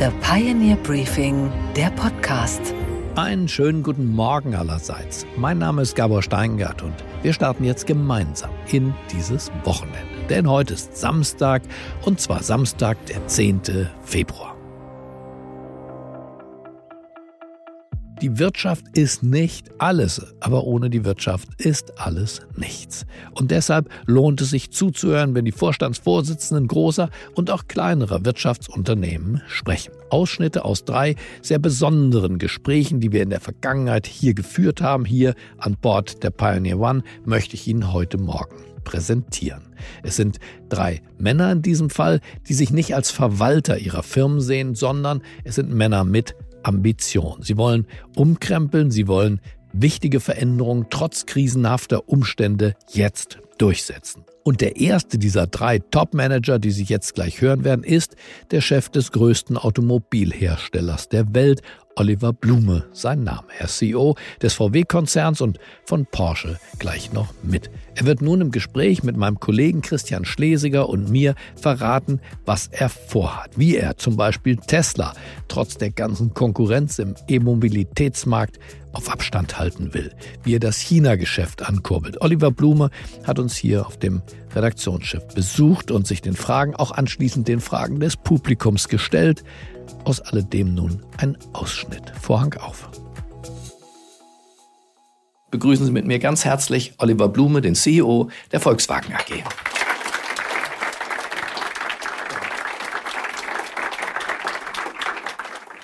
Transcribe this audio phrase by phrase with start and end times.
[0.00, 2.74] The Pioneer Briefing, der Podcast.
[3.16, 5.26] Einen schönen guten Morgen allerseits.
[5.36, 9.98] Mein Name ist Gabor Steingart und wir starten jetzt gemeinsam in dieses Wochenende.
[10.30, 11.60] Denn heute ist Samstag
[12.06, 13.60] und zwar Samstag, der 10.
[14.02, 14.56] Februar.
[18.20, 23.06] Die Wirtschaft ist nicht alles, aber ohne die Wirtschaft ist alles nichts.
[23.32, 29.94] Und deshalb lohnt es sich zuzuhören, wenn die Vorstandsvorsitzenden großer und auch kleinerer Wirtschaftsunternehmen sprechen.
[30.10, 35.34] Ausschnitte aus drei sehr besonderen Gesprächen, die wir in der Vergangenheit hier geführt haben, hier
[35.56, 39.62] an Bord der Pioneer One, möchte ich Ihnen heute Morgen präsentieren.
[40.02, 44.74] Es sind drei Männer in diesem Fall, die sich nicht als Verwalter ihrer Firmen sehen,
[44.74, 47.42] sondern es sind Männer mit Ambition.
[47.42, 49.40] Sie wollen umkrempeln, sie wollen
[49.72, 54.24] wichtige Veränderungen trotz krisenhafter Umstände jetzt durchsetzen.
[54.42, 58.16] Und der erste dieser drei Top-Manager, die Sie jetzt gleich hören werden, ist
[58.50, 61.60] der Chef des größten Automobilherstellers der Welt,
[61.96, 63.48] Oliver Blume, sein Name.
[63.58, 67.70] Er ist CEO des VW-Konzerns und von Porsche gleich noch mit.
[67.94, 72.88] Er wird nun im Gespräch mit meinem Kollegen Christian Schlesiger und mir verraten, was er
[72.88, 73.58] vorhat.
[73.58, 75.12] Wie er zum Beispiel Tesla
[75.48, 78.58] trotz der ganzen Konkurrenz im E-Mobilitätsmarkt
[78.92, 82.20] auf Abstand halten will, wie er das China-Geschäft ankurbelt.
[82.22, 82.90] Oliver Blume
[83.24, 84.22] hat uns hier auf dem
[84.54, 89.44] Redaktionsschiff besucht und sich den Fragen, auch anschließend den Fragen des Publikums gestellt.
[90.04, 92.12] Aus alledem nun ein Ausschnitt.
[92.20, 92.88] Vorhang auf.
[95.50, 99.69] Begrüßen Sie mit mir ganz herzlich Oliver Blume, den CEO der Volkswagen AG.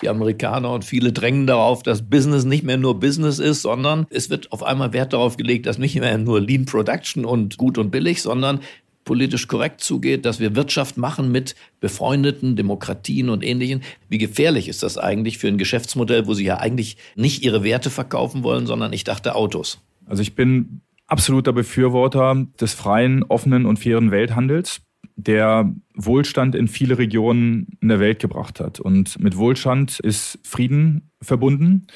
[0.02, 4.30] Die Amerikaner und viele drängen darauf, dass Business nicht mehr nur Business ist, sondern es
[4.30, 7.90] wird auf einmal Wert darauf gelegt, dass nicht mehr nur Lean Production und gut und
[7.90, 8.60] billig, sondern
[9.04, 13.80] politisch korrekt zugeht, dass wir Wirtschaft machen mit befreundeten Demokratien und Ähnlichem.
[14.08, 17.88] Wie gefährlich ist das eigentlich für ein Geschäftsmodell, wo Sie ja eigentlich nicht Ihre Werte
[17.88, 19.78] verkaufen wollen, sondern ich dachte Autos?
[20.06, 24.80] Also ich bin absoluter Befürworter des freien, offenen und fairen Welthandels,
[25.16, 28.80] der Wohlstand in viele Regionen in der Welt gebracht hat.
[28.80, 31.86] Und mit Wohlstand ist Frieden verbunden.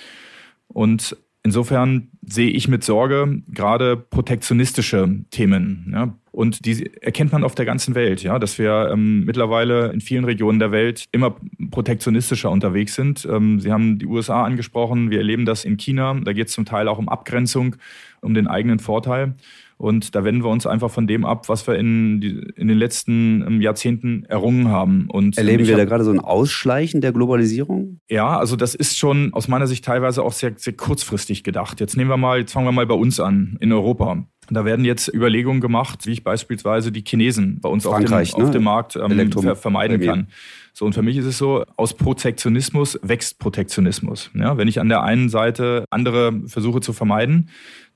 [0.69, 5.91] Und insofern sehe ich mit Sorge gerade protektionistische Themen.
[5.93, 10.01] Ja, und die erkennt man auf der ganzen Welt, ja, dass wir ähm, mittlerweile in
[10.01, 11.37] vielen Regionen der Welt immer
[11.71, 13.27] protektionistischer unterwegs sind.
[13.31, 16.15] Ähm, Sie haben die USA angesprochen, wir erleben das in China.
[16.23, 17.77] Da geht es zum Teil auch um Abgrenzung,
[18.21, 19.35] um den eigenen Vorteil.
[19.81, 22.21] Und da wenden wir uns einfach von dem ab, was wir in,
[22.55, 25.09] in den letzten ähm, Jahrzehnten errungen haben.
[25.09, 27.99] Und Erleben wir hab, da gerade so ein Ausschleichen der Globalisierung?
[28.11, 31.81] Ja, also das ist schon aus meiner Sicht teilweise auch sehr, sehr kurzfristig gedacht.
[31.81, 34.27] Jetzt nehmen wir mal, jetzt fangen wir mal bei uns an, in Europa.
[34.51, 38.23] Da werden jetzt Überlegungen gemacht, wie ich beispielsweise die Chinesen bei uns auf dem, ne?
[38.33, 40.29] auf dem, Markt ähm, ver vermeiden kann.
[40.73, 44.31] So, und für mich ist es so, aus Protektionismus wächst Protektionismus.
[44.35, 47.51] Ja, wenn ich an der einen Seite andere versuche zu vermeiden,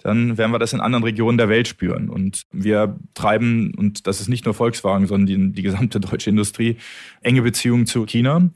[0.05, 2.11] dann werden wir das in anderen Regionen der Welt spüren.
[2.11, 6.77] Und wir treiben, und das ist nicht nur Volkswagen, sondern die, die gesamte deutsche Industrie,
[7.23, 8.51] enge Beziehungen zu China.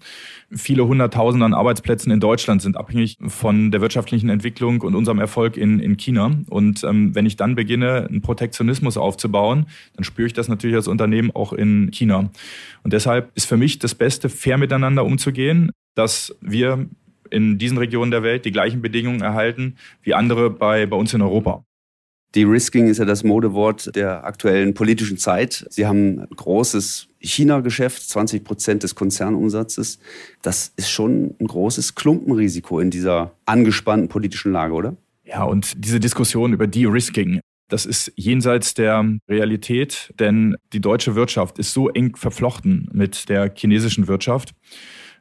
[0.51, 5.57] Viele hunderttausende an Arbeitsplätzen in Deutschland sind abhängig von der wirtschaftlichen Entwicklung und unserem Erfolg
[5.57, 6.33] in, in China.
[6.51, 10.87] Und ähm, wenn ich dann beginne, einen Protektionismus aufzubauen, dann spüre ich das natürlich als
[10.87, 12.31] Unternehmen auch in China.
[12.83, 16.89] Und deshalb ist für mich das Beste, fair miteinander umzugehen, dass wir
[17.31, 21.23] in diesen Regionen der Welt die gleichen Bedingungen erhalten wie andere bei, bei uns in
[21.23, 21.65] Europa.
[22.35, 25.67] De-Risking ist ja das Modewort der aktuellen politischen Zeit.
[25.71, 29.99] Sie haben ein großes China-Geschäft, 20 Prozent des Konzernumsatzes.
[30.43, 34.97] Das ist schon ein großes Klumpenrisiko in dieser angespannten politischen Lage, oder?
[35.25, 41.59] Ja, und diese Diskussion über De-Risking, das ist jenseits der Realität, denn die deutsche Wirtschaft
[41.59, 44.55] ist so eng verflochten mit der chinesischen Wirtschaft.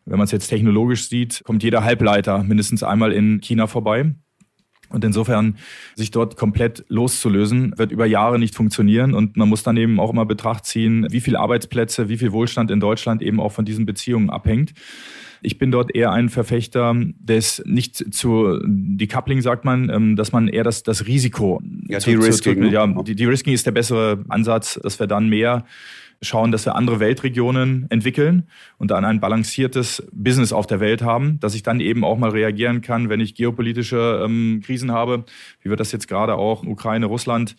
[0.06, 4.16] Wenn man es jetzt technologisch sieht, kommt jeder Halbleiter mindestens einmal in China vorbei.
[4.90, 5.58] Und insofern
[5.96, 9.14] sich dort komplett loszulösen, wird über Jahre nicht funktionieren.
[9.14, 12.72] Und man muss dann eben auch immer Betracht ziehen, wie viele Arbeitsplätze, wie viel Wohlstand
[12.72, 14.74] in Deutschland eben auch von diesen Beziehungen abhängt.
[15.42, 20.48] Ich bin dort eher ein Verfechter des nicht zu Decoupling, sagt man, ähm, dass man
[20.48, 21.62] eher das, das Risiko.
[21.88, 22.60] Ja, die Risking.
[22.60, 22.70] Ne?
[22.70, 25.66] Ja, die, die Risking ist der bessere Ansatz, dass wir dann mehr
[26.22, 31.40] schauen, dass wir andere Weltregionen entwickeln und dann ein balanciertes Business auf der Welt haben,
[31.40, 35.26] dass ich dann eben auch mal reagieren kann, wenn ich geopolitische ähm, Krisen habe,
[35.62, 37.56] wie wir das jetzt gerade auch Ukraine, Russland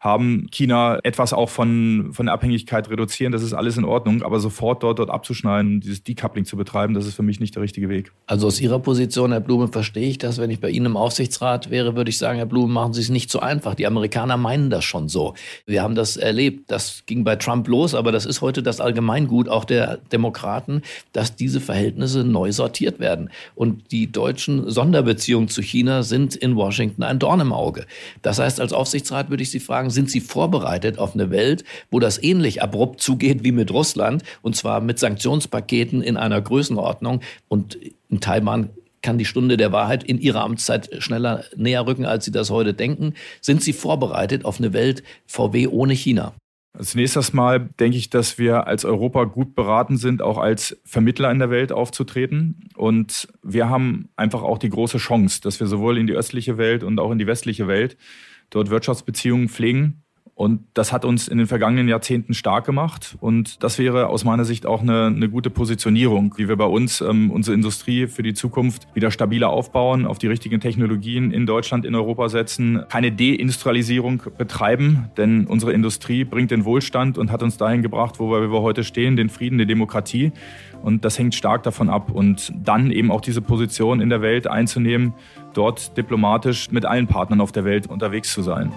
[0.00, 4.38] haben, China etwas auch von, von der Abhängigkeit reduzieren, das ist alles in Ordnung, aber
[4.40, 7.88] sofort dort, dort abzuschneiden, dieses Decoupling zu betreiben, das ist für mich nicht der richtige
[7.88, 8.12] Weg.
[8.26, 10.38] Also aus Ihrer Position, Herr Blume, verstehe ich das.
[10.38, 13.08] Wenn ich bei Ihnen im Aufsichtsrat wäre, würde ich sagen, Herr Blume, machen Sie es
[13.08, 13.74] nicht so einfach.
[13.74, 15.34] Die Amerikaner meinen das schon so.
[15.66, 16.70] Wir haben das erlebt.
[16.70, 21.34] Das ging bei Trump los, aber das ist heute das Allgemeingut auch der Demokraten, dass
[21.36, 23.30] diese Verhältnisse neu sortiert werden.
[23.54, 27.86] Und die deutschen Sonderbeziehungen zu China sind in Washington ein Dorn im Auge.
[28.22, 32.00] Das heißt, als Aufsichtsrat würde ich Sie fragen, sind Sie vorbereitet auf eine Welt, wo
[32.00, 37.78] das ähnlich abrupt zugeht wie mit Russland, und zwar mit Sanktionspaketen in einer Größenordnung und
[38.08, 38.70] in Taiwan
[39.02, 42.74] kann die Stunde der Wahrheit in Ihrer Amtszeit schneller näher rücken, als Sie das heute
[42.74, 43.14] denken.
[43.40, 46.34] Sind Sie vorbereitet auf eine Welt VW ohne China?
[46.80, 51.40] Zunächst Mal denke ich, dass wir als Europa gut beraten sind, auch als Vermittler in
[51.40, 52.68] der Welt aufzutreten.
[52.76, 56.84] Und wir haben einfach auch die große Chance, dass wir sowohl in die östliche Welt
[56.84, 57.96] und auch in die westliche Welt
[58.50, 60.04] dort Wirtschaftsbeziehungen pflegen
[60.38, 63.16] und das hat uns in den vergangenen Jahrzehnten stark gemacht.
[63.18, 67.00] Und das wäre aus meiner Sicht auch eine, eine gute Positionierung, wie wir bei uns
[67.00, 71.84] ähm, unsere Industrie für die Zukunft wieder stabiler aufbauen, auf die richtigen Technologien in Deutschland,
[71.84, 77.56] in Europa setzen, keine Deindustrialisierung betreiben, denn unsere Industrie bringt den Wohlstand und hat uns
[77.56, 80.30] dahin gebracht, wo wir heute stehen, den Frieden, die Demokratie.
[80.84, 82.12] Und das hängt stark davon ab.
[82.12, 85.14] Und dann eben auch diese Position in der Welt einzunehmen,
[85.52, 88.70] dort diplomatisch mit allen Partnern auf der Welt unterwegs zu sein.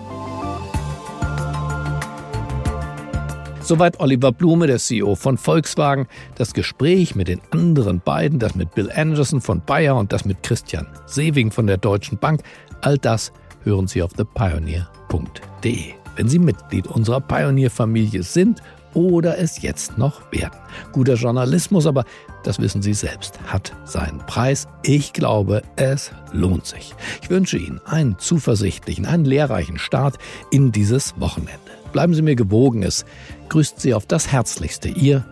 [3.64, 6.08] Soweit Oliver Blume, der CEO von Volkswagen.
[6.36, 10.42] Das Gespräch mit den anderen beiden, das mit Bill Anderson von Bayer und das mit
[10.42, 12.42] Christian Sewing von der Deutschen Bank,
[12.82, 13.32] all das
[13.64, 15.94] hören Sie auf thepioneer.de.
[16.16, 18.62] Wenn Sie Mitglied unserer Pioneer-Familie sind
[18.96, 20.58] oder es jetzt noch werden.
[20.92, 22.04] Guter Journalismus, aber
[22.44, 24.68] das wissen Sie selbst, hat seinen Preis.
[24.84, 26.96] Ich glaube, es lohnt sich.
[27.22, 30.18] Ich wünsche Ihnen einen zuversichtlichen, einen lehrreichen Start
[30.50, 31.60] in dieses Wochenende.
[31.92, 33.06] Bleiben Sie mir gewogen, es
[33.52, 35.26] grüßt Sie auf das Herzlichste, Ihr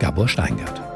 [0.00, 0.89] Gabor Steingart.